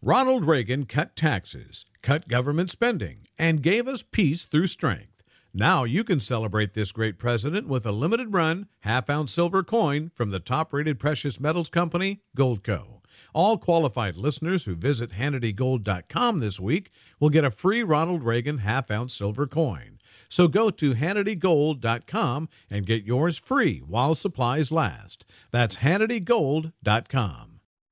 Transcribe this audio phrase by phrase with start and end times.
[0.00, 5.24] Ronald Reagan cut taxes, cut government spending, and gave us peace through strength.
[5.52, 10.12] Now you can celebrate this great president with a limited run, half ounce silver coin
[10.14, 13.00] from the top rated precious metals company, Goldco.
[13.34, 18.92] All qualified listeners who visit HannityGold.com this week will get a free Ronald Reagan half
[18.92, 19.98] ounce silver coin.
[20.28, 25.26] So go to HannityGold.com and get yours free while supplies last.
[25.50, 27.47] That's HannityGold.com.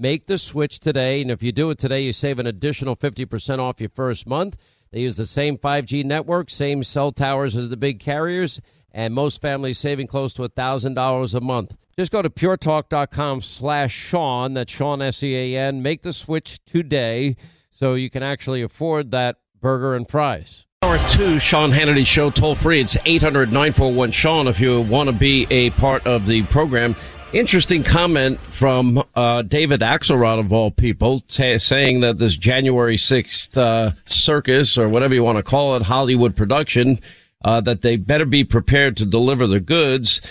[0.00, 3.58] Make the switch today, and if you do it today, you save an additional 50%
[3.58, 4.56] off your first month.
[4.92, 8.60] They use the same 5G network, same cell towers as the big carriers,
[8.92, 11.76] and most families saving close to $1,000 a month.
[11.96, 15.82] Just go to puretalk.com slash Sean, that's Sean S-E-A-N.
[15.82, 17.34] Make the switch today
[17.72, 20.64] so you can actually afford that burger and fries.
[20.82, 22.80] Hour two, Sean Hannity Show, toll free.
[22.80, 26.94] It's 800 941 Sean if you want to be a part of the program.
[27.34, 33.54] Interesting comment from uh, David Axelrod, of all people, t- saying that this January 6th
[33.54, 36.98] uh, circus, or whatever you want to call it, Hollywood production,
[37.44, 40.22] uh, that they better be prepared to deliver the goods.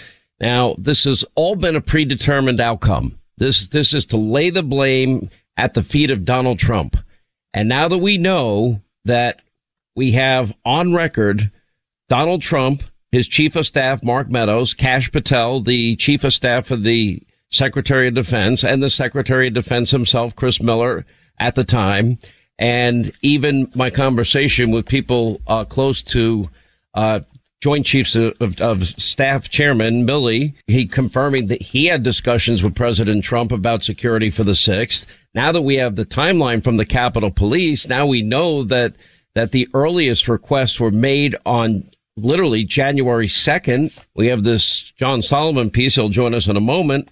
[0.41, 3.19] Now, this has all been a predetermined outcome.
[3.37, 6.97] This, this is to lay the blame at the feet of Donald Trump.
[7.53, 9.43] And now that we know that
[9.95, 11.51] we have on record
[12.09, 12.81] Donald Trump
[13.11, 18.07] his chief of staff, Mark Meadows, Kash Patel, the chief of staff of the Secretary
[18.07, 21.05] of Defense, and the Secretary of Defense himself, Chris Miller,
[21.39, 22.17] at the time,
[22.59, 26.49] and even my conversation with people uh, close to
[26.95, 27.19] uh,
[27.61, 33.23] Joint Chiefs of, of, Staff Chairman Milley, he confirming that he had discussions with President
[33.23, 35.05] Trump about security for the sixth.
[35.33, 38.95] Now that we have the timeline from the Capitol Police, now we know that
[39.33, 43.93] that the earliest requests were made on literally January 2nd.
[44.15, 45.95] We have this John Solomon piece.
[45.95, 47.09] He'll join us in a moment.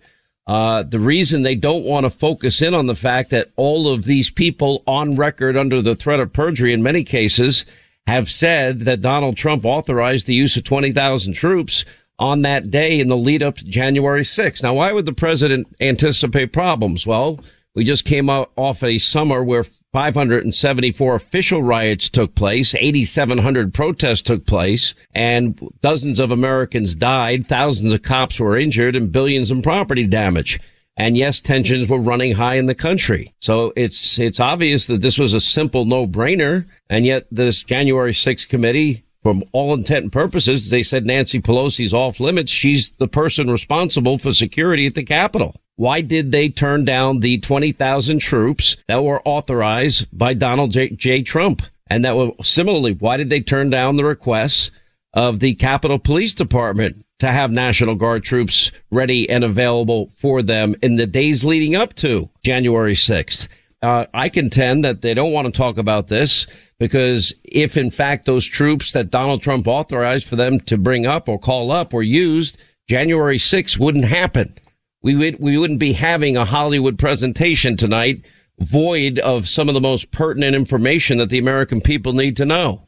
[0.47, 4.05] Uh, the reason they don't want to focus in on the fact that all of
[4.05, 7.65] these people on record under the threat of perjury in many cases
[8.05, 11.83] have said that Donald Trump authorized the use of 20,000 troops
[12.19, 14.61] on that day in the lead up to January 6th.
[14.61, 17.07] Now, why would the president anticipate problems?
[17.07, 17.39] Well,
[17.73, 19.65] we just came out off a summer where
[19.95, 27.93] 574 official riots took place, 8,700 protests took place, and dozens of Americans died, thousands
[27.93, 30.59] of cops were injured, and billions in property damage.
[30.97, 33.33] And yes, tensions were running high in the country.
[33.39, 36.65] So it's, it's obvious that this was a simple no-brainer.
[36.89, 41.95] And yet this January 6th committee, from all intent and purposes, they said Nancy Pelosi's
[41.95, 42.51] off limits.
[42.51, 45.55] She's the person responsible for security at the Capitol.
[45.77, 50.89] Why did they turn down the 20,000 troops that were authorized by Donald J.
[50.91, 51.23] J.
[51.23, 51.63] Trump?
[51.89, 54.69] And that were similarly, why did they turn down the requests
[55.15, 60.75] of the Capitol Police Department to have National Guard troops ready and available for them
[60.83, 63.47] in the days leading up to January 6th?
[63.81, 66.45] Uh, I contend that they don't want to talk about this
[66.79, 71.29] because if in fact those troops that Donald Trump authorized for them to bring up
[71.29, 74.57] or call up were used, January 6th wouldn't happen
[75.05, 78.23] we would we wouldn't be having a Hollywood presentation tonight
[78.57, 82.87] void of some of the most pertinent information that the American people need to know.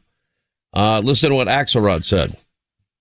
[0.74, 2.36] Uh, listen to what Axelrod said.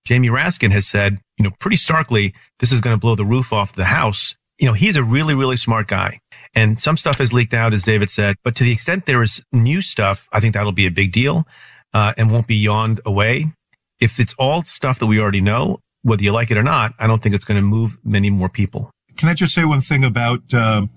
[0.06, 3.52] Jamie Raskin has said, you know, pretty starkly, this is going to blow the roof
[3.52, 4.36] off the house.
[4.60, 6.20] You know, he's a really, really smart guy.
[6.58, 8.36] And some stuff has leaked out, as David said.
[8.44, 11.46] But to the extent there is new stuff, I think that'll be a big deal
[11.94, 13.54] uh, and won't be yawned away.
[14.00, 17.06] If it's all stuff that we already know, whether you like it or not, I
[17.06, 18.90] don't think it's going to move many more people.
[19.18, 20.88] Can I just say one thing about uh,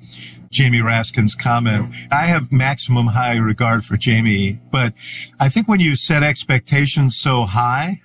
[0.50, 1.92] Jamie Raskin's comment?
[2.10, 4.94] I have maximum high regard for Jamie, but
[5.38, 8.00] I think when you set expectations so high,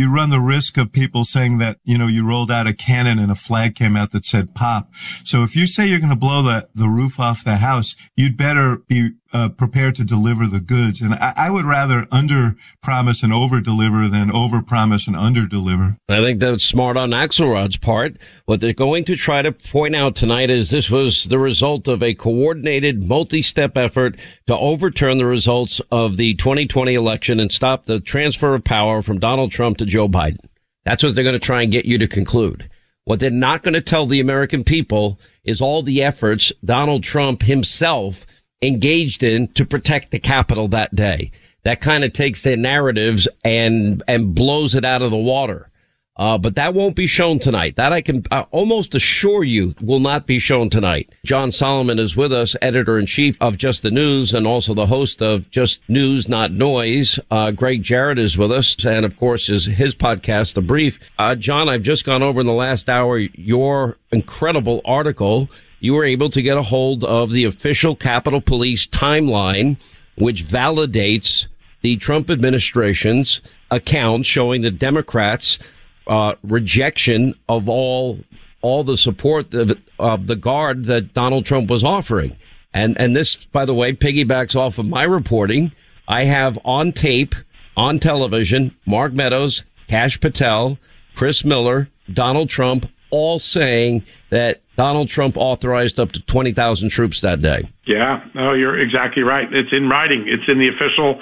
[0.00, 3.18] you run the risk of people saying that, you know, you rolled out a cannon
[3.18, 4.88] and a flag came out that said pop.
[5.24, 8.36] So if you say you're going to blow the, the roof off the house, you'd
[8.36, 11.00] better be uh, prepared to deliver the goods.
[11.00, 15.46] And I, I would rather under promise and over deliver than over promise and under
[15.46, 15.96] deliver.
[16.08, 18.16] I think that's smart on Axelrod's part.
[18.46, 22.02] What they're going to try to point out tonight is this was the result of
[22.02, 24.16] a coordinated multi-step effort
[24.46, 29.20] to overturn the results of the 2020 election and stop the transfer of power from
[29.20, 30.38] Donald Trump to Joe Biden.
[30.84, 32.68] That's what they're going to try and get you to conclude.
[33.04, 37.42] What they're not going to tell the American people is all the efforts Donald Trump
[37.42, 38.26] himself
[38.62, 41.30] engaged in to protect the Capitol that day.
[41.62, 45.70] That kind of takes their narratives and, and blows it out of the water.
[46.16, 47.76] Uh, but that won't be shown tonight.
[47.76, 51.08] That I can uh, almost assure you will not be shown tonight.
[51.24, 54.84] John Solomon is with us, editor in chief of Just the News and also the
[54.84, 57.18] host of Just News, Not Noise.
[57.30, 60.98] Uh, Gregg Jarrett is with us and of course is his podcast, The Brief.
[61.18, 65.48] Uh, John, I've just gone over in the last hour your incredible article.
[65.80, 69.78] You were able to get a hold of the official Capitol Police timeline,
[70.16, 71.46] which validates
[71.80, 73.40] the Trump administration's
[73.70, 75.58] account showing the Democrats
[76.06, 78.18] uh, rejection of all
[78.62, 82.36] all the support of, of the guard that Donald Trump was offering.
[82.74, 85.72] And and this, by the way, piggybacks off of my reporting.
[86.06, 87.34] I have on tape,
[87.76, 90.78] on television, Mark Meadows, Kash Patel,
[91.14, 97.42] Chris Miller, Donald Trump, all saying that Donald Trump authorized up to 20,000 troops that
[97.42, 97.68] day.
[97.86, 99.52] Yeah, no, you're exactly right.
[99.52, 100.24] It's in writing.
[100.26, 101.20] It's in the official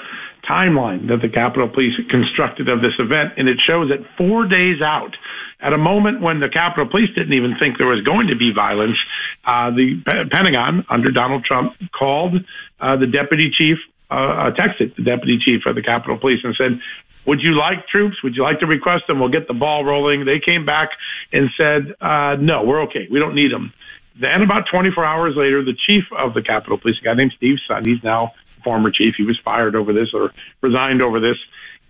[0.49, 4.81] timeline that the Capitol Police constructed of this event, and it shows that four days
[4.81, 5.14] out,
[5.61, 8.52] at a moment when the Capitol Police didn't even think there was going to be
[8.55, 8.96] violence,
[9.44, 12.35] uh, the P- Pentagon under Donald Trump called
[12.81, 13.79] uh, the deputy chief,
[14.11, 16.81] uh, uh, texted the deputy chief of the Capitol Police and said,
[17.29, 18.17] would you like troops?
[18.25, 19.21] Would you like to request them?
[19.21, 20.25] We'll get the ball rolling.
[20.25, 20.89] They came back
[21.31, 23.07] and said, uh, no, we're okay.
[23.11, 23.75] We don't need them.
[24.19, 27.59] Then about 24 hours later, the chief of the Capitol Police, a guy named Steve
[27.71, 28.33] Sund, he's now
[28.65, 29.15] former chief.
[29.17, 30.33] He was fired over this or
[30.63, 31.37] resigned over this.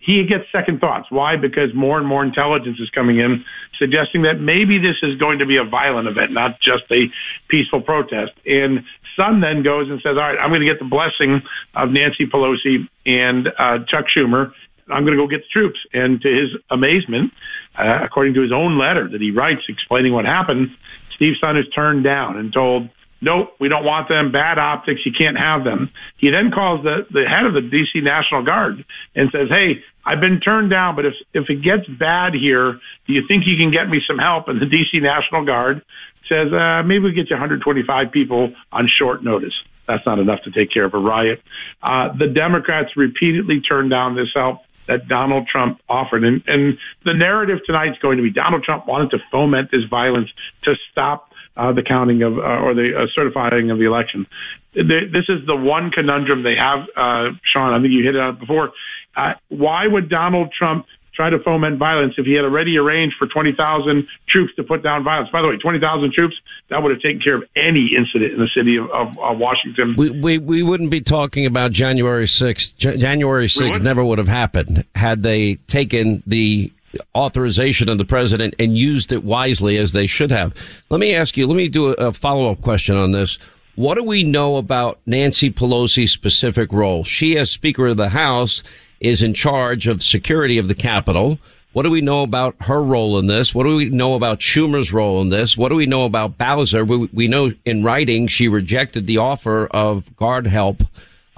[0.01, 1.07] He gets second thoughts.
[1.11, 1.37] Why?
[1.37, 3.45] Because more and more intelligence is coming in
[3.79, 7.07] suggesting that maybe this is going to be a violent event, not just a
[7.49, 8.33] peaceful protest.
[8.45, 8.85] And
[9.17, 11.43] Sund then goes and says, all right, I'm going to get the blessing
[11.75, 14.53] of Nancy Pelosi and uh, Chuck Schumer.
[14.91, 15.79] I'm going to go get the troops.
[15.93, 17.33] And to his amazement,
[17.79, 20.71] uh, according to his own letter that he writes explaining what happened,
[21.15, 22.89] Steve Sund is turned down and told
[23.21, 24.31] nope, we don't want them.
[24.31, 25.01] Bad optics.
[25.05, 25.91] You can't have them.
[26.19, 30.21] He then calls the, the head of the DC National Guard and says, Hey, I've
[30.21, 33.71] been turned down, but if, if it gets bad here, do you think you can
[33.71, 34.49] get me some help?
[34.49, 35.83] And the DC National Guard
[36.29, 39.55] says, uh, maybe we get you 125 people on short notice.
[39.87, 41.43] That's not enough to take care of a riot.
[41.83, 46.25] Uh, the Democrats repeatedly turned down this help that Donald Trump offered.
[46.25, 49.85] And, and the narrative tonight is going to be Donald Trump wanted to foment this
[49.89, 50.29] violence
[50.65, 54.27] to stop uh, the counting of uh, or the uh, certifying of the election.
[54.75, 57.75] This is the one conundrum they have, uh, Sean.
[57.75, 58.71] I think you hit it out before.
[59.17, 60.87] Uh, why would Donald Trump
[61.19, 65.03] try to foment violence if he had already arranged for 20,000 troops to put down
[65.03, 65.29] violence?
[65.33, 66.37] By the way, 20,000 troops,
[66.71, 69.97] that would have taken care of any incident in the city of, of, of Washington.
[69.99, 72.77] We, we, we wouldn't be talking about January 6th.
[72.77, 76.73] J- January 6th never would have happened had they taken the
[77.17, 80.55] authorization of the president and used it wisely as they should have.
[80.89, 83.41] Let me ask you, let me do a, a follow up question on this.
[83.75, 87.03] What do we know about Nancy Pelosi's specific role?
[87.03, 88.63] She, as Speaker of the House,
[89.01, 91.39] is in charge of security of the Capitol.
[91.73, 93.55] What do we know about her role in this?
[93.55, 95.57] What do we know about Schumer's role in this?
[95.57, 96.85] What do we know about Bowser?
[96.85, 100.83] We, we know in writing she rejected the offer of guard help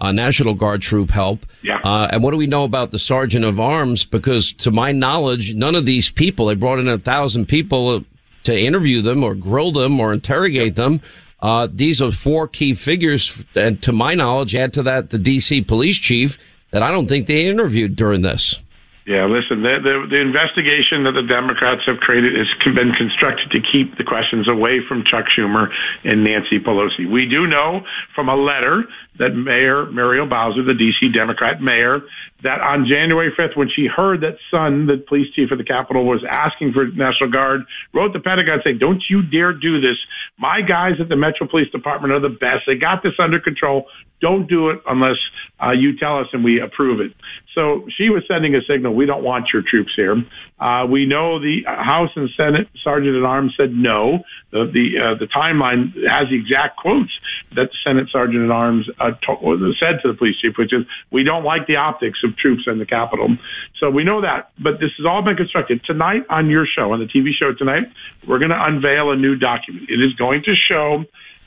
[0.00, 1.44] uh, National Guard troop help.
[1.62, 1.78] Yeah.
[1.84, 4.04] Uh, and what do we know about the sergeant of arms?
[4.04, 8.04] Because to my knowledge, none of these people, they brought in a thousand people
[8.44, 11.02] to interview them or grill them or interrogate them.
[11.40, 13.42] Uh, these are four key figures.
[13.54, 16.38] And to my knowledge, add to that the DC police chief
[16.70, 18.58] that I don't think they interviewed during this.
[19.06, 23.58] Yeah, listen, the, the, the, investigation that the Democrats have created has been constructed to
[23.58, 25.66] keep the questions away from Chuck Schumer
[26.04, 27.10] and Nancy Pelosi.
[27.10, 27.80] We do know
[28.14, 28.84] from a letter
[29.20, 31.12] that Mayor Muriel Bowser, the D.C.
[31.12, 32.00] Democrat mayor,
[32.42, 36.06] that on January 5th, when she heard that Sund, the police chief of the Capitol,
[36.06, 37.60] was asking for National Guard,
[37.92, 39.96] wrote the Pentagon saying, don't you dare do this.
[40.38, 42.64] My guys at the Metro Police Department are the best.
[42.66, 43.84] They got this under control.
[44.22, 45.16] Don't do it unless
[45.62, 47.12] uh, you tell us and we approve it.
[47.54, 48.94] So she was sending a signal.
[48.94, 50.16] We don't want your troops here.
[50.58, 54.20] Uh, we know the House and Senate Sergeant at Arms said no.
[54.52, 57.10] The the, uh, the timeline has the exact quotes
[57.56, 61.24] that the Senate Sergeant at Arms uh, said to the police chief, which is, "We
[61.24, 63.36] don't like the optics of troops in the Capitol."
[63.78, 64.50] So we know that.
[64.58, 67.84] But this has all been constructed tonight on your show, on the TV show tonight.
[68.26, 69.88] We're going to unveil a new document.
[69.88, 71.04] It is going to show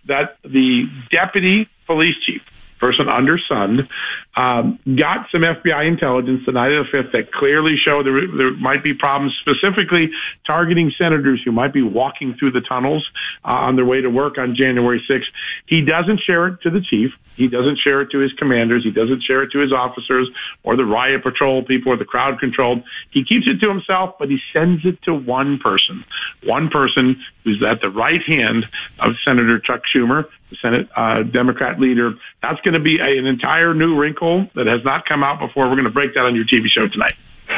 [0.08, 2.42] that the deputy police chief
[2.80, 3.88] person under undersunned,
[4.36, 8.56] um, got some FBI intelligence the night of the 5th that clearly showed there, there
[8.58, 10.10] might be problems, specifically
[10.46, 13.08] targeting senators who might be walking through the tunnels
[13.46, 15.30] uh, on their way to work on January 6th.
[15.68, 17.12] He doesn't share it to the chief.
[17.36, 18.84] He doesn't share it to his commanders.
[18.84, 20.30] He doesn't share it to his officers
[20.64, 22.84] or the riot patrol people or the crowd controlled.
[23.12, 26.04] He keeps it to himself, but he sends it to one person,
[26.44, 28.66] one person who's at the right hand
[29.00, 32.14] of Senator Chuck Schumer, the Senate uh, Democrat leader.
[32.42, 34.23] That's going to be a, an entire new wrinkle
[34.56, 35.68] that has not come out before.
[35.68, 37.14] We're going to break that on your TV show tonight.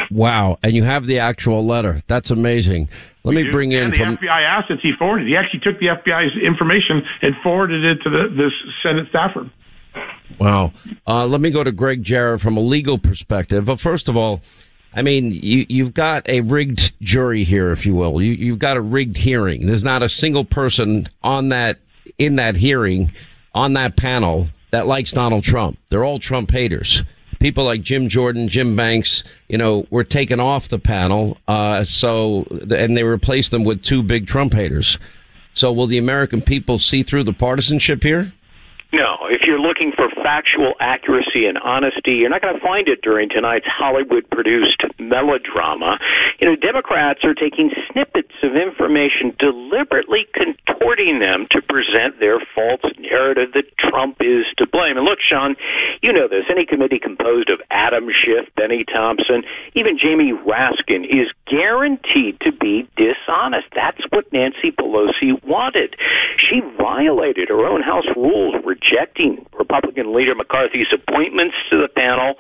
[0.10, 0.57] Wow.
[0.63, 2.01] And you have the actual letter.
[2.07, 2.89] That's amazing.
[3.24, 3.51] Let we me do.
[3.51, 5.27] bring in and the from FBI assets he forwarded.
[5.27, 8.51] He actually took the FBI's information and forwarded it to the this
[8.84, 9.50] Senate staffer.
[10.39, 10.74] Wow.
[11.07, 13.65] Uh, let me go to Gregg Jarrett from a legal perspective.
[13.65, 14.41] But first of all,
[14.93, 18.22] I mean, you, you've got a rigged jury here, if you will.
[18.22, 19.65] You, you've got a rigged hearing.
[19.65, 21.79] There's not a single person on that,
[22.17, 23.12] in that hearing,
[23.53, 25.79] on that panel that likes Donald Trump.
[25.89, 27.01] They're all Trump haters.
[27.39, 31.38] People like Jim Jordan, Jim Banks, you know, were taken off the panel.
[31.48, 35.00] Uh, so, and they replaced them with two big Trump haters.
[35.53, 38.34] So will the American people see through the partisanship here?
[38.96, 43.01] No, if you're looking for factual accuracy and honesty, you're not going to find it
[43.01, 46.00] during tonight's Hollywood produced melodrama.
[46.39, 52.82] You know, Democrats are taking snippets of information, deliberately contorting them to present their false
[52.98, 54.97] narrative that Trump is to blame.
[54.97, 55.55] And look, Sean,
[56.01, 56.43] you know this.
[56.49, 62.87] Any committee composed of Adam Schiff, Benny Thompson, even Jamie Raskin is guaranteed to be
[62.97, 63.67] dishonest.
[63.73, 65.95] That's what Nancy Pelosi wanted.
[66.37, 72.35] She violated her own House rules, rejecting Republican leader McCarthy's appointments to the panel.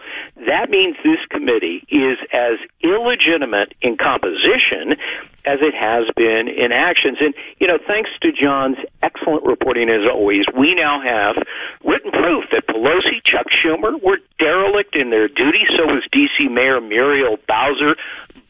[0.47, 4.97] That means this committee is as illegitimate in composition
[5.45, 7.17] as it has been in actions.
[7.21, 11.35] And, you know, thanks to John's excellent reporting as always, we now have
[11.83, 15.65] written proof that Pelosi, Chuck Schumer were derelict in their duty.
[15.77, 16.47] So was D.C.
[16.47, 17.95] Mayor Muriel Bowser.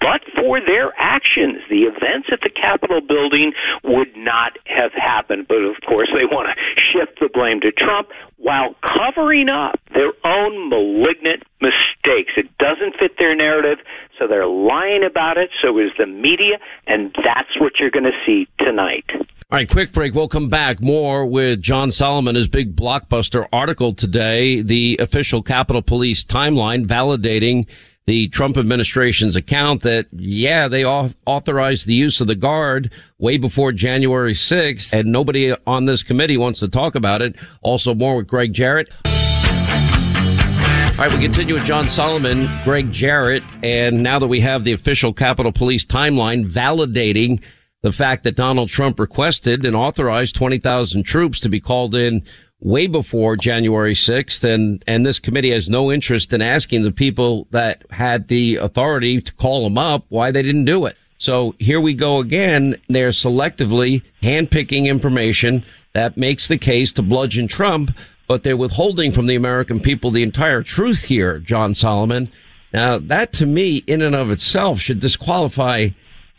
[0.05, 5.47] But for their actions, the events at the Capitol building would not have happened.
[5.47, 10.13] But of course, they want to shift the blame to Trump while covering up their
[10.24, 12.33] own malignant mistakes.
[12.38, 13.79] It doesn't fit their narrative,
[14.19, 15.50] so they're lying about it.
[15.59, 19.09] So is the media, and that's what you're going to see tonight.
[19.09, 20.13] All right, quick break.
[20.13, 25.81] We'll come back more with John Solomon, his big blockbuster article today, the official Capitol
[25.81, 27.65] Police timeline validating
[28.07, 33.71] the Trump administration's account that, yeah, they authorized the use of the guard way before
[33.71, 37.35] January 6th, and nobody on this committee wants to talk about it.
[37.63, 38.89] Also, more with Gregg Jarrett.
[39.05, 44.71] All right, we continue with John Solomon, Gregg Jarrett, and now that we have the
[44.71, 47.43] official Capitol Police timeline validating
[47.81, 52.24] the fact that Donald Trump requested and authorized 20,000 troops to be called in
[52.62, 54.43] way before January 6th.
[54.43, 59.21] And, and this committee has no interest in asking the people that had the authority
[59.21, 60.97] to call them up why they didn't do it.
[61.17, 62.75] So here we go again.
[62.89, 67.91] They're selectively handpicking information that makes the case to bludgeon Trump,
[68.27, 72.29] but they're withholding from the American people the entire truth here, John Solomon.
[72.74, 75.89] Now that to me in and of itself should disqualify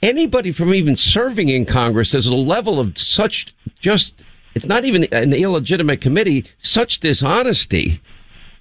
[0.03, 2.13] anybody from even serving in Congress.
[2.13, 4.13] There's a level of such just
[4.57, 8.01] it's not even an illegitimate committee, such dishonesty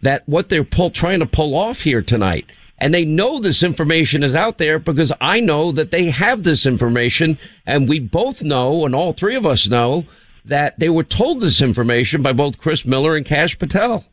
[0.01, 2.51] that what they're pull, trying to pull off here tonight.
[2.79, 6.65] And they know this information is out there because I know that they have this
[6.65, 10.03] information and we both know and all three of us know
[10.43, 14.03] that they were told this information by both Chris Miller and Kash Patel.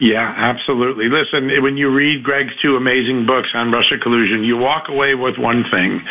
[0.00, 1.08] Yeah, absolutely.
[1.08, 5.38] Listen, when you read Gregg's two amazing books on Russia collusion, you walk away with
[5.38, 6.02] one thing,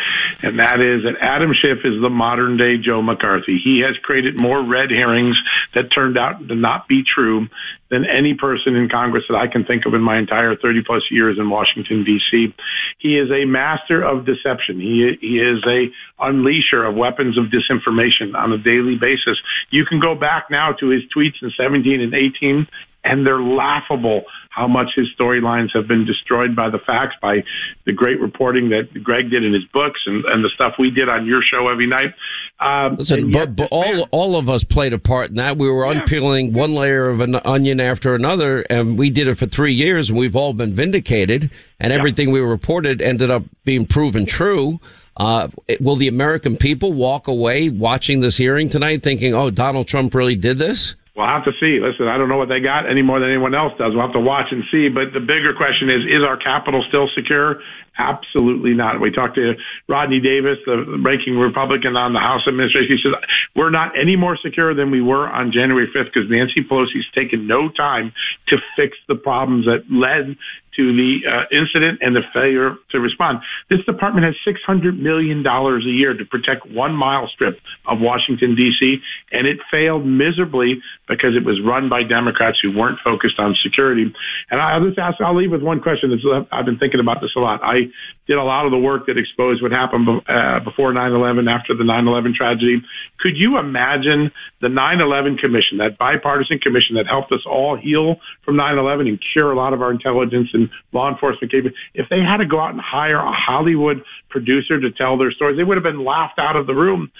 [0.42, 3.60] and that is that Adam Schiff is the modern day Joe McCarthy.
[3.62, 5.36] He has created more red herrings
[5.74, 7.46] that turned out to not be true
[7.90, 11.02] than any person in Congress that I can think of in my entire 30 plus
[11.10, 12.54] years in Washington D.C.
[12.98, 14.80] He is a master of deception.
[14.80, 15.92] He he is a
[16.24, 19.36] unleasher of weapons of disinformation on a daily basis.
[19.70, 22.66] You can go back now to his tweets in 17 and 18
[23.04, 24.22] and they're laughable
[24.54, 27.42] how much his storylines have been destroyed by the facts, by
[27.86, 31.08] the great reporting that Gregg did in his books and, and the stuff we did
[31.08, 32.14] on your show every night.
[32.60, 35.58] Um, Listen, but, but all man, all of us played a part in that.
[35.58, 36.00] We were yeah.
[36.00, 40.08] unpeeling one layer of an onion after another, and we did it for three years,
[40.08, 41.98] and we've all been vindicated, and yeah.
[41.98, 44.78] everything we reported ended up being proven true.
[45.16, 45.48] Uh,
[45.80, 50.36] will the American people walk away watching this hearing tonight thinking, oh, Donald Trump really
[50.36, 50.94] did this?
[51.14, 51.78] We'll have to see.
[51.78, 53.94] Listen, I don't know what they got any more than anyone else does.
[53.94, 54.88] We'll have to watch and see.
[54.88, 57.62] But the bigger question is, is our Capitol still secure?
[57.96, 59.00] Absolutely not.
[59.00, 59.54] We talked to
[59.88, 62.98] Rodney Davis, the ranking Republican on the House administration.
[62.98, 63.14] He says,
[63.54, 67.46] We're not any more secure than we were on January 5th because Nancy Pelosi's taken
[67.46, 68.12] no time
[68.48, 70.34] to fix the problems that led
[70.76, 73.40] to the uh, incident and the failure to respond.
[73.70, 78.98] This department has $600 million a year to protect one mile strip of Washington, D.C.,
[79.32, 84.12] and it failed miserably because it was run by Democrats who weren't focused on security.
[84.50, 86.12] And I'll just ask, I'll leave with one question.
[86.50, 87.60] I've been thinking about this a lot.
[87.62, 87.90] I
[88.26, 91.84] did a lot of the work that exposed what happened uh, before 9/11, after the
[91.84, 92.82] 9/11 tragedy.
[93.20, 98.56] Could you imagine the 9/11 Commission, that bipartisan commission that helped us all heal from
[98.56, 101.76] 9/11 and cure a lot of our intelligence and law enforcement capability?
[101.94, 105.56] If they had to go out and hire a Hollywood producer to tell their stories,
[105.56, 107.10] they would have been laughed out of the room.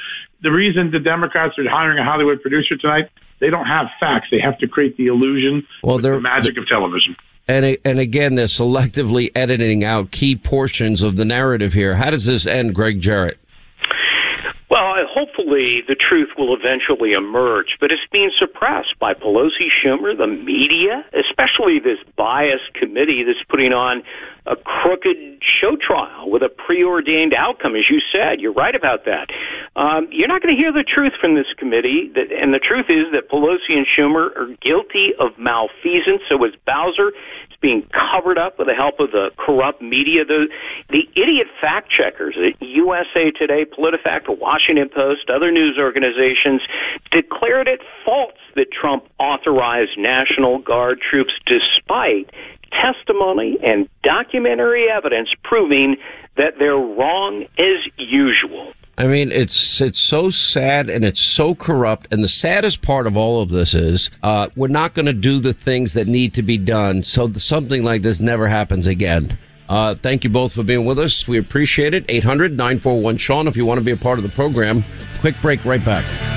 [0.43, 4.29] The reason the Democrats are hiring a Hollywood producer tonight, they don't have facts.
[4.31, 7.17] They have to create the illusion, well, the magic of television.
[7.47, 11.95] And and again, they're selectively editing out key portions of the narrative here.
[11.95, 13.39] How does this end, Gregg Jarrett?
[14.71, 20.27] Well, hopefully the truth will eventually emerge, but it's being suppressed by Pelosi, Schumer, the
[20.27, 24.03] media, especially this biased committee that's putting on
[24.47, 28.41] a crooked show trial with a preordained outcome, as you said.
[28.41, 29.29] You're right about that.
[29.75, 32.87] Um, you're not going to hear the truth from this committee, that, and the truth
[32.89, 36.23] is that Pelosi and Schumer are guilty of malfeasance.
[36.29, 37.13] So is Bowser.
[37.49, 40.25] It's being covered up with the help of the corrupt media.
[40.25, 40.49] The
[40.91, 46.61] the idiot fact checkers at USA Today, PolitiFact, Washington Post, other news organizations
[47.11, 52.31] declared it false that Trump authorized National Guard troops despite
[52.81, 55.97] testimony and documentary evidence proving
[56.37, 58.73] that they're wrong as usual.
[58.97, 62.07] I mean, it's it's so sad and it's so corrupt.
[62.13, 65.41] And the saddest part of all of this is uh, we're not going to do
[65.41, 69.37] the things that need to be done, so something like this never happens again.
[69.69, 71.27] Uh, thank you both for being with us.
[71.27, 72.05] We appreciate it.
[72.09, 74.85] 800 941 Sean, if you want to be a part of the program.
[75.21, 76.34] Quick break, right back.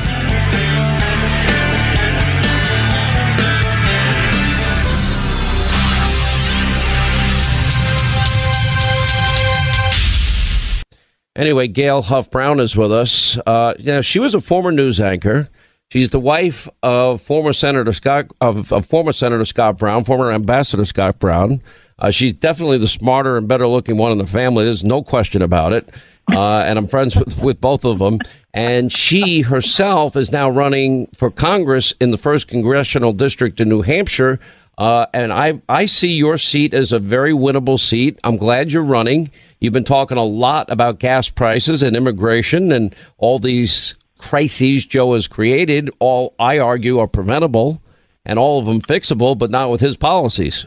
[11.38, 13.38] Anyway, Gail Huff Brown is with us.
[13.46, 15.47] Uh, she was a former news anchor.
[15.89, 20.84] She's the wife of former Senator Scott of, of former Senator Scott Brown, former Ambassador
[20.84, 21.62] Scott Brown.
[22.00, 24.65] Uh, she's definitely the smarter and better looking one in the family.
[24.65, 25.89] There's no question about it.
[26.30, 28.19] Uh, and I'm friends with, with both of them.
[28.54, 33.82] And she herself is now running for Congress in the first congressional district in New
[33.82, 34.39] Hampshire.
[34.78, 38.19] Uh, and I I see your seat as a very winnable seat.
[38.23, 39.32] I'm glad you're running.
[39.60, 45.13] You've been talking a lot about gas prices and immigration and all these crises Joe
[45.13, 45.89] has created.
[46.00, 47.82] All I argue are preventable
[48.26, 50.65] and all of them fixable, but not with his policies.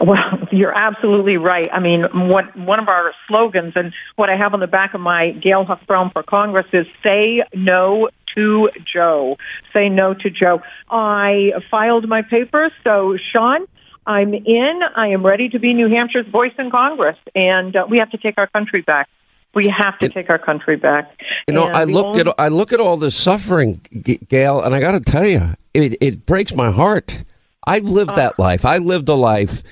[0.00, 0.16] Well,
[0.50, 1.68] you're absolutely right.
[1.72, 5.00] I mean, what one of our slogans and what I have on the back of
[5.00, 9.36] my Gail Huff Brown for Congress is "Say no to Joe."
[9.74, 10.62] Say no to Joe.
[10.88, 13.66] I filed my papers, so Sean,
[14.10, 14.80] I'm in.
[14.96, 18.18] I am ready to be New Hampshire's voice in Congress, and uh, we have to
[18.18, 19.08] take our country back.
[19.54, 21.16] We have to take our country back.
[21.46, 23.80] You know, and I look only- at I look at all this suffering,
[24.28, 27.22] Gail, and I got to tell you, it, it breaks my heart.
[27.64, 28.64] I lived uh, that life.
[28.64, 29.62] I lived a life.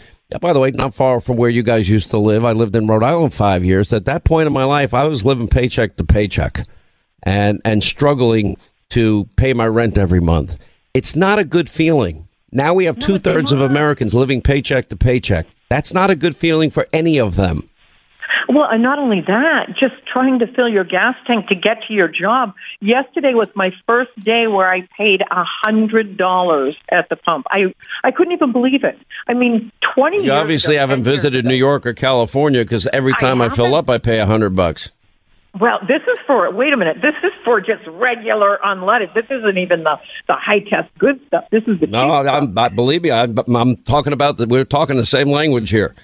[0.40, 2.44] By the way, not far from where you guys used to live.
[2.44, 3.92] I lived in Rhode Island five years.
[3.92, 6.64] At that point in my life, I was living paycheck to paycheck,
[7.24, 8.56] and and struggling
[8.90, 10.60] to pay my rent every month.
[10.94, 12.27] It's not a good feeling.
[12.50, 15.46] Now we have two thirds of Americans living paycheck to paycheck.
[15.68, 17.68] That's not a good feeling for any of them.
[18.48, 21.92] Well, and not only that, just trying to fill your gas tank to get to
[21.92, 22.54] your job.
[22.80, 27.46] Yesterday was my first day where I paid a hundred dollars at the pump.
[27.50, 28.98] I I couldn't even believe it.
[29.26, 30.24] I mean, twenty.
[30.24, 33.74] You obviously ago, haven't visited New York or California because every time I, I fill
[33.74, 34.90] up, I pay a hundred bucks.
[35.60, 36.98] Well, this is for wait a minute.
[37.02, 39.14] This is for just regular unleaded.
[39.14, 41.44] This isn't even the the high test good stuff.
[41.50, 42.10] This is the no.
[42.10, 43.10] I'm, I, believe me.
[43.10, 44.48] I'm, I'm talking about that.
[44.48, 45.94] We're talking the same language here.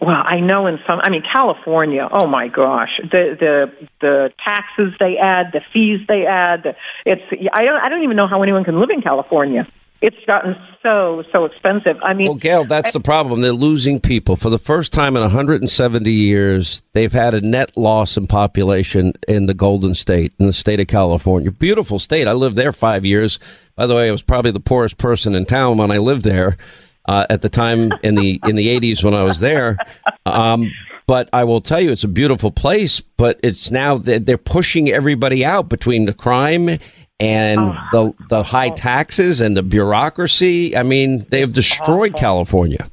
[0.00, 1.00] Well, I know in some.
[1.02, 2.08] I mean, California.
[2.10, 6.76] Oh my gosh, the the the taxes they add, the fees they add.
[7.04, 9.66] It's I don't I don't even know how anyone can live in California
[10.02, 11.96] it's gotten so so expensive.
[12.02, 13.40] I mean, well, Gail, that's I, the problem.
[13.40, 16.82] They're losing people for the first time in 170 years.
[16.92, 20.88] They've had a net loss in population in the Golden State, in the state of
[20.88, 21.52] California.
[21.52, 22.26] Beautiful state.
[22.26, 23.38] I lived there five years.
[23.76, 26.56] By the way, I was probably the poorest person in town when I lived there
[27.06, 29.78] uh, at the time in the in the 80s when I was there.
[30.26, 30.70] Um,
[31.06, 33.00] but I will tell you, it's a beautiful place.
[33.16, 36.78] But it's now they're pushing everybody out between the crime
[37.20, 37.74] and oh.
[37.92, 40.76] the the high taxes and the bureaucracy.
[40.76, 42.90] I mean, they have destroyed California.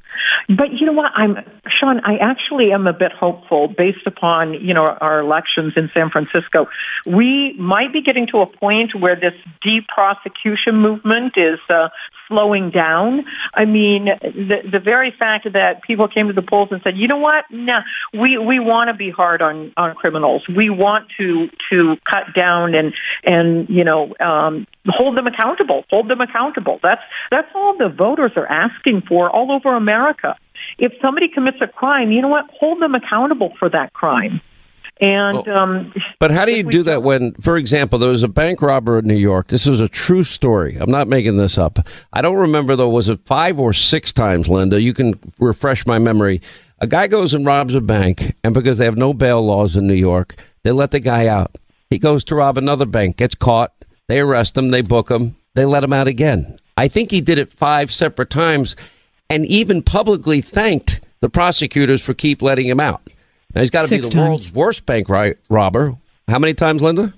[0.50, 1.12] But you know what?
[1.16, 1.38] I'm
[1.80, 2.00] Sean.
[2.04, 6.68] I actually am a bit hopeful based upon you know our elections in San Francisco.
[7.06, 11.90] We might be getting to a point where this deprosecution movement is uh,
[12.30, 13.26] slowing down.
[13.54, 17.08] I mean, the the very fact that people came to the polls and said, you
[17.08, 17.44] know what?
[17.52, 17.80] No,
[18.14, 20.44] we we want to be hard on on criminals.
[20.48, 22.94] We want to to cut down and
[23.26, 25.84] and you know um, hold them accountable.
[25.90, 26.80] Hold them accountable.
[26.82, 30.36] That's that's all the voters are asking for all over America.
[30.78, 32.46] If somebody commits a crime, you know what?
[32.60, 34.42] Hold them accountable for that crime.
[35.02, 38.62] And um, but how do you do that when, for example, there was a bank
[38.62, 39.48] robber in New York?
[39.48, 40.76] This was a true story.
[40.76, 41.80] I'm not making this up.
[42.12, 42.90] I don't remember though.
[42.90, 44.82] Was it five or six times, Linda?
[44.82, 46.42] You can refresh my memory.
[46.82, 49.88] A guy goes and robs a bank, and because they have no bail laws in
[49.88, 51.56] New York, they let the guy out.
[51.90, 53.74] He goes to rob another bank, gets caught.
[54.08, 54.70] They arrest him.
[54.70, 55.36] They book him.
[55.56, 56.58] They let him out again.
[56.78, 58.76] I think he did it five separate times,
[59.30, 63.02] and even publicly thanked the prosecutors for keep letting him out.
[63.54, 64.16] Now he's got to be the times.
[64.16, 65.96] world's worst bank ri- robber.
[66.28, 67.14] How many times, Linda?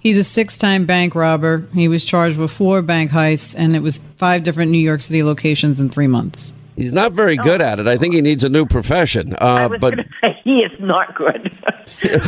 [0.00, 1.66] He's a six-time bank robber.
[1.74, 5.22] He was charged with four bank heists, and it was five different New York City
[5.22, 6.52] locations in three months.
[6.76, 7.88] He's not very good at it.
[7.88, 9.34] I think he needs a new profession.
[9.40, 11.50] Uh, I was but going to say he is not good.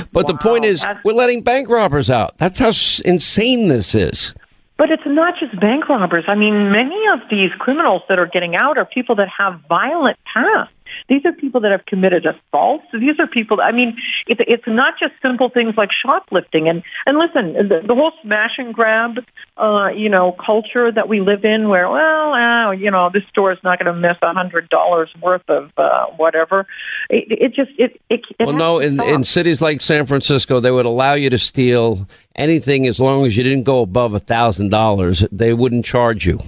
[0.13, 2.39] but the point is, we're letting bank robbers out.
[2.39, 4.35] That's how s- insane this is.
[4.79, 6.25] But it's not just bank robbers.
[6.29, 10.17] I mean, many of these criminals that are getting out are people that have violent
[10.33, 10.73] past.
[11.09, 12.85] These are people that have committed assaults.
[12.93, 13.61] These are people.
[13.63, 16.69] I mean, it, it's not just simple things like shoplifting.
[16.69, 19.25] And and listen, the, the whole smash and grab,
[19.57, 23.53] uh, you know, culture that we live in, where well, uh, you know, this store
[23.53, 26.67] is not going to miss a hundred dollars worth of uh, whatever.
[27.09, 28.21] It, it just it it.
[28.39, 32.07] it Well, no, in, in cities like San Francisco, they would allow you to steal
[32.37, 35.25] anything as long as you didn't go above a thousand dollars.
[35.33, 36.39] They wouldn't charge you.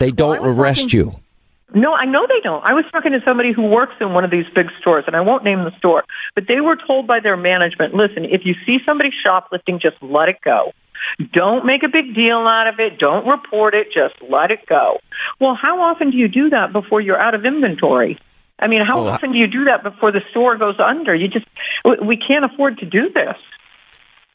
[0.00, 1.12] They don't was arrest talking- you.
[1.74, 2.62] No, I know they don't.
[2.64, 5.20] I was talking to somebody who works in one of these big stores, and I
[5.20, 8.78] won't name the store, but they were told by their management, listen, if you see
[8.86, 10.72] somebody shoplifting, just let it go.
[11.32, 12.98] Don't make a big deal out of it.
[12.98, 13.88] Don't report it.
[13.92, 14.98] Just let it go.
[15.40, 18.18] Well, how often do you do that before you're out of inventory?
[18.60, 21.14] I mean, how Well, often do you do that before the store goes under?
[21.14, 21.46] You just,
[21.84, 23.36] we- we can't afford to do this.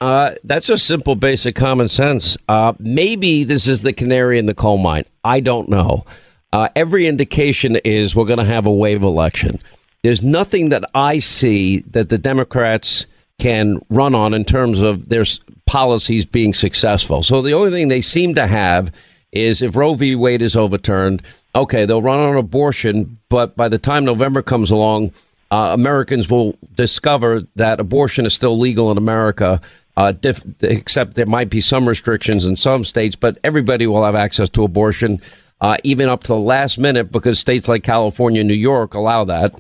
[0.02, 2.38] Uh, that's just simple, basic common sense.
[2.48, 5.04] Uh, maybe this is the canary in the coal mine.
[5.24, 6.06] I don't know.
[6.52, 9.60] Uh, every indication is we're going to have a wave election.
[10.04, 13.06] There's nothing that I see that the Democrats
[13.40, 15.26] can run on in terms of their
[15.66, 17.24] policies being successful.
[17.24, 18.92] So the only thing they seem to have
[19.32, 20.16] is if Roe v.
[20.16, 21.22] Wade is overturned,
[21.56, 25.12] okay, they'll run on abortion, but by the time November comes along,
[25.52, 29.62] uh, Americans will discover that abortion is still legal in America.
[29.98, 34.16] Uh, diff- except there might be some restrictions in some states, but everybody will have
[34.16, 35.22] access to abortion,
[35.62, 39.24] uh, even up to the last minute, because states like California, and New York allow
[39.26, 39.54] that.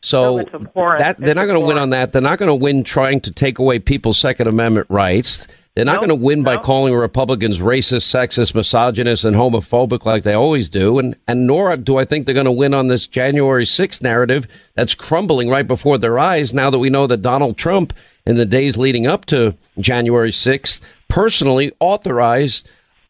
[0.00, 0.98] So No, it's abhorrent.
[0.98, 2.12] that they're It's not going to win on that.
[2.12, 5.46] They're not going to win trying to take away people's Second Amendment rights.
[5.74, 6.64] They're not Nope, going to win by nope.
[6.64, 10.98] calling Republicans racist, sexist, misogynist, and homophobic like they always do.
[10.98, 14.46] And and nor do I think they're going to win on this January 6th narrative
[14.74, 16.52] that's crumbling right before their eyes.
[16.52, 17.94] Now that we know that Donald Trump,
[18.26, 22.68] in the days leading up to January 6th, personally authorized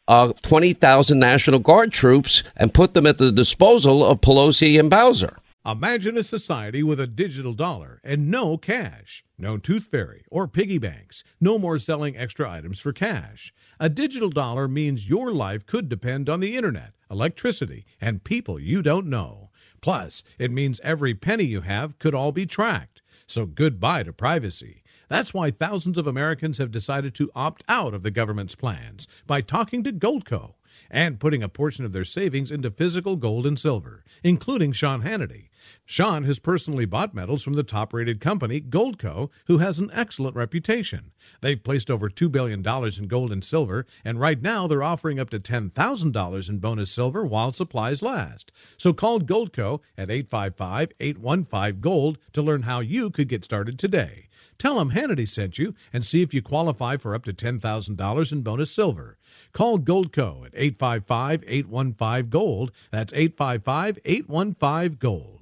[0.09, 5.37] uh, 20,000 National Guard troops and put them at the disposal of Pelosi and Bowser.
[5.65, 9.25] Imagine a society with a digital dollar and no cash.
[9.38, 11.23] No tooth fairy or piggy banks.
[11.41, 13.55] No more selling extra items for cash.
[13.79, 18.83] A digital dollar means your life could depend on the internet, electricity, and people you
[18.83, 19.51] don't know.
[19.81, 23.01] Plus, it means every penny you have could all be tracked.
[23.29, 24.82] So goodbye to privacy.
[25.12, 29.42] That's why thousands of Americans have decided to opt out of the government's plans by
[29.42, 30.55] talking to Goldco
[30.90, 35.51] and putting a portion of their savings into physical gold and silver, including Sean Hannity.
[35.85, 40.35] Sean has personally bought metals from the top rated company, Goldco, who has an excellent
[40.35, 41.12] reputation.
[41.42, 45.29] They've placed over $2 billion in gold and silver, and right now they're offering up
[45.29, 48.51] to $10,000 in bonus silver while supplies last.
[48.79, 54.29] So call Goldco at 855 815 Gold to learn how you could get started today.
[54.59, 58.43] Tell them Hannity sent you and see if you qualify for up to $10,000 in
[58.43, 59.19] bonus silver.
[59.53, 62.73] Call Goldco at 855 815 Gold.
[62.91, 65.41] That's 855 815 Gold.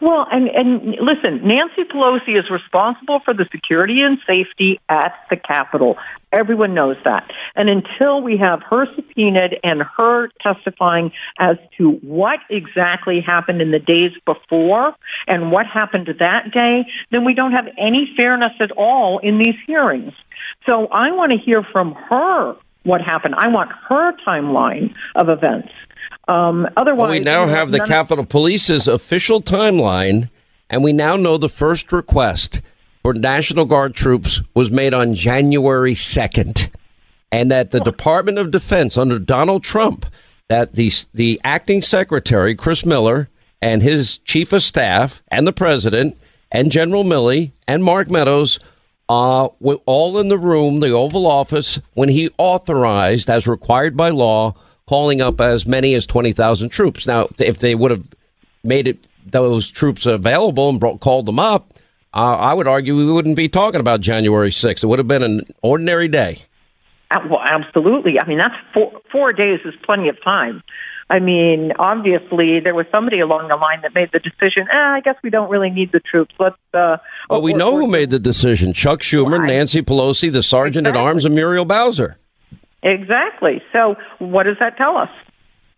[0.00, 5.36] Well, and, and listen, Nancy Pelosi is responsible for the security and safety at the
[5.36, 5.96] Capitol.
[6.32, 7.30] Everyone knows that.
[7.54, 13.70] And until we have her subpoenaed and her testifying as to what exactly happened in
[13.70, 14.94] the days before
[15.26, 19.56] and what happened that day, then we don't have any fairness at all in these
[19.66, 20.12] hearings.
[20.66, 23.34] So I want to hear from her what happened.
[23.36, 25.68] I want her timeline of events.
[26.28, 30.30] Um, otherwise, well, we now have the Capitol Police's official timeline,
[30.70, 32.60] and we now know the first request
[33.02, 36.70] for National Guard troops was made on January 2nd,
[37.32, 40.06] and that the Department of Defense under Donald Trump,
[40.48, 43.28] that the the acting secretary Chris Miller
[43.60, 46.16] and his chief of staff and the president
[46.50, 48.60] and General Milley and Mark Meadows
[49.08, 54.10] uh, were all in the room, the Oval Office, when he authorized, as required by
[54.10, 54.54] law,
[54.92, 57.06] calling up as many as 20,000 troops.
[57.06, 58.04] Now, if they would have
[58.62, 61.72] made it those troops available and brought, called them up,
[62.12, 64.84] uh, I would argue we wouldn't be talking about January 6th.
[64.84, 66.40] It would have been an ordinary day.
[67.10, 68.20] Uh, well, absolutely.
[68.20, 70.62] I mean, that's four, four days is plenty of time.
[71.08, 74.68] I mean, obviously, there was somebody along the line that made the decision.
[74.70, 76.34] Eh, I guess we don't really need the troops.
[76.38, 76.56] Let's.
[76.74, 76.98] Uh,
[77.30, 79.46] well, we know who made the decision: Chuck Schumer.
[79.46, 81.00] Nancy Pelosi, the sergeant exactly.
[81.00, 82.18] at arms, and Muriel Bowser.
[82.82, 83.62] Exactly.
[83.72, 85.10] So, what does that tell us?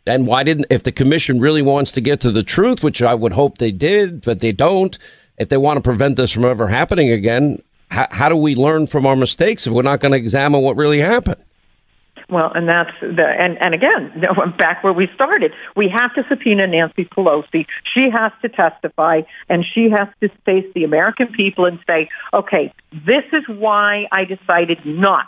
[0.06, 3.14] And why didn't, if the commission really wants to get to the truth, which I
[3.14, 4.96] would hope they did, but they don't,
[5.38, 8.86] if they want to prevent this from ever happening again, how, how do we learn
[8.86, 11.42] from our mistakes if we're not going to examine what really happened?
[12.30, 14.24] Well, and that's the and and again,
[14.58, 17.66] back where we started, we have to subpoena Nancy Pelosi.
[17.92, 22.72] She has to testify, and she has to face the American people and say, "Okay,
[22.92, 25.26] this is why I decided not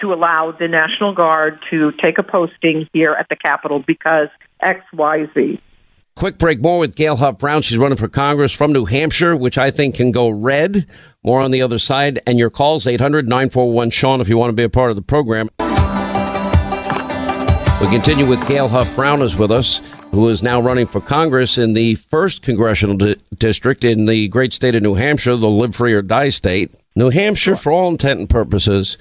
[0.00, 4.28] to allow the National Guard to take a posting here at the Capitol because
[4.60, 5.60] X, Y, Z.
[6.16, 6.60] Quick break.
[6.60, 7.62] More with Gail Huff Brown.
[7.62, 10.86] She's running for Congress from New Hampshire, which I think can go red.
[11.22, 12.20] More on the other side.
[12.26, 15.02] And your calls 800 941 Sean if you want to be a part of the
[15.02, 15.48] program.
[17.80, 21.56] We continue with Gail Huff Brown is with us, who is now running for Congress
[21.56, 25.74] in the first congressional di- district in the great state of New Hampshire, the live
[25.74, 26.70] free or die state.
[26.94, 28.98] New Hampshire, for all intent and purposes,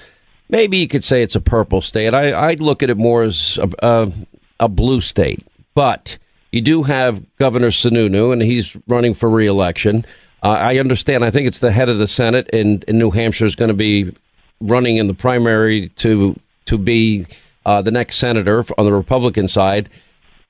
[0.49, 2.13] maybe you could say it's a purple state.
[2.13, 4.11] I, I look at it more as a, a,
[4.59, 5.45] a blue state.
[5.73, 6.17] But
[6.51, 10.05] you do have Governor Sununu, and he's running for reelection.
[10.43, 11.23] Uh, I understand.
[11.23, 13.73] I think it's the head of the Senate in, in New Hampshire is going to
[13.73, 14.13] be
[14.61, 17.25] running in the primary to to be
[17.65, 19.89] uh, the next senator on the Republican side.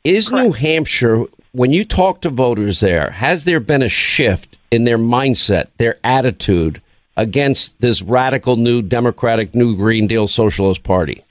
[0.03, 0.45] Is Correct.
[0.45, 4.97] New Hampshire, when you talk to voters there, has there been a shift in their
[4.97, 6.81] mindset, their attitude
[7.19, 11.23] against this radical new Democratic New Green Deal Socialist Party?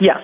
[0.00, 0.22] Yes.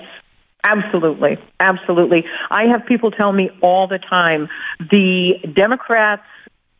[0.64, 1.38] Absolutely.
[1.60, 2.24] Absolutely.
[2.50, 4.48] I have people tell me all the time
[4.78, 6.22] the Democrats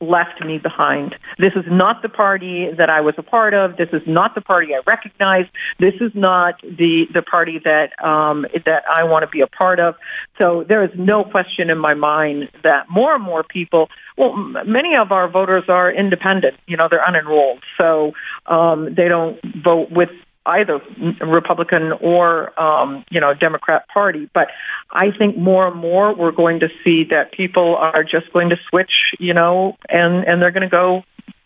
[0.00, 1.14] left me behind.
[1.38, 3.76] This is not the party that I was a part of.
[3.76, 5.46] This is not the party I recognize.
[5.78, 9.80] This is not the the party that um, that I want to be a part
[9.80, 9.96] of.
[10.38, 13.88] So there is no question in my mind that more and more people.
[14.16, 16.56] Well, many of our voters are independent.
[16.66, 18.12] You know, they're unenrolled, so
[18.46, 20.11] um, they don't vote with
[20.48, 20.80] either
[21.20, 24.28] Republican or um, you know Democrat Party.
[24.32, 24.48] But
[24.90, 28.56] I think more and more we're going to see that people are just going to
[28.68, 31.02] switch, you know, and and they're going to go.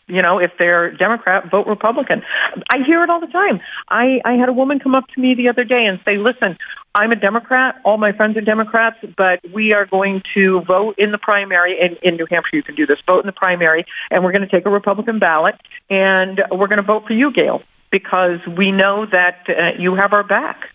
[0.08, 2.22] You know, if they're Democrat, vote Republican.
[2.68, 3.60] I hear it all the time.
[3.88, 6.58] I, I had a woman come up to me the other day and say, listen,
[6.94, 7.76] I'm a Democrat.
[7.84, 11.78] All my friends are Democrats, but we are going to vote in the primary.
[11.80, 12.98] In, in New Hampshire, you can do this.
[13.06, 15.54] Vote in the primary, and we're going to take a Republican ballot,
[15.88, 17.62] and we're going to vote for you, Gail
[17.92, 20.70] because we know that uh, you have our back.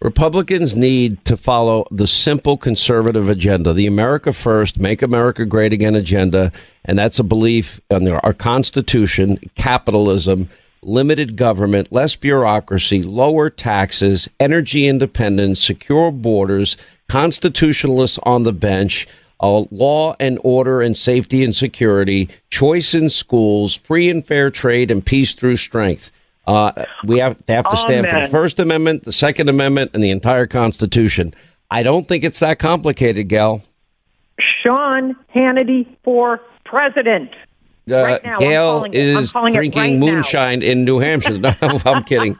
[0.00, 5.96] Republicans need to follow the simple conservative agenda, the America First, Make America Great Again
[5.96, 6.52] agenda.
[6.84, 10.48] And that's a belief in our Constitution, capitalism,
[10.82, 16.76] limited government, less bureaucracy, lower taxes, energy independence, secure borders,
[17.08, 19.08] constitutionalists on the bench,
[19.40, 24.90] uh, law and order and safety and security, choice in schools, free and fair trade,
[24.90, 26.10] and peace through strength.
[26.46, 28.22] Uh, we have, they have to stand Amen.
[28.22, 31.34] for the First Amendment, the Second Amendment, and the entire Constitution.
[31.70, 33.62] I don't think it's that complicated, Gal.
[34.62, 37.30] Sean Hannity for president.
[37.90, 40.66] Uh, right now, Gail is drinking right moonshine now.
[40.66, 41.38] in New Hampshire.
[41.38, 42.36] No, I'm kidding.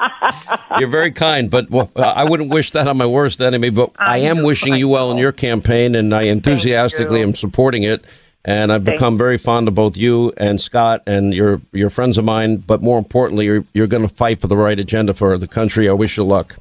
[0.79, 3.71] You're very kind, but well, I wouldn't wish that on my worst enemy.
[3.71, 7.83] But I, I am wishing you well in your campaign, and I enthusiastically am supporting
[7.85, 8.05] it.
[8.45, 12.25] And I've become very fond of both you and Scott, and you're you're friends of
[12.25, 12.57] mine.
[12.59, 15.89] But more importantly, you're you're going to fight for the right agenda for the country.
[15.89, 16.57] I wish you luck.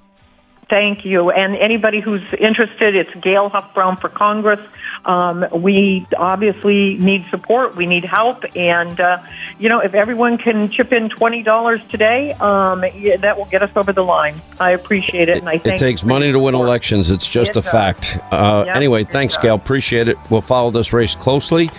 [0.70, 1.32] Thank you.
[1.32, 4.60] And anybody who's interested, it's Gail Huff Brown for Congress.
[5.06, 7.78] Um, we obviously need support.
[7.78, 8.44] We need help.
[8.56, 9.24] And, uh,
[9.60, 13.72] you know, if everyone can chip in $20 today, um, yeah, that will get us
[13.78, 14.42] over the line.
[14.60, 15.38] I appreciate it.
[15.38, 17.12] And I think it takes money to win elections.
[17.12, 17.72] It's just it a does.
[17.72, 18.18] fact.
[18.32, 19.44] Uh, yep, anyway, thanks, does.
[19.44, 19.56] Gail.
[19.56, 20.18] Appreciate it.
[20.30, 21.70] We'll follow this race closely.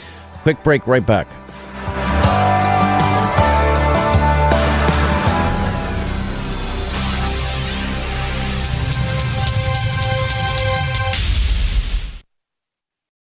[0.43, 1.29] Quick break, right back.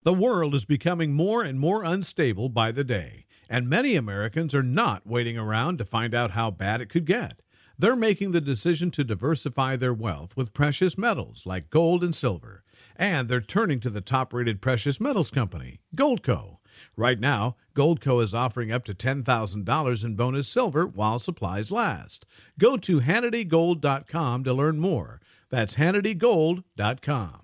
[0.05, 4.63] The world is becoming more and more unstable by the day, and many Americans are
[4.63, 7.41] not waiting around to find out how bad it could get.
[7.79, 12.65] They're making the decision to diversify their wealth with precious metals like gold and silver,
[12.95, 16.59] and they're turning to the top rated precious metals company, Goldco.
[16.99, 22.27] Right now, Goldco is offering up to $10,000 in bonus silver while supplies last.
[22.59, 25.23] Go to HannityGold.com to learn more.
[25.49, 27.44] That's HannityGold.com.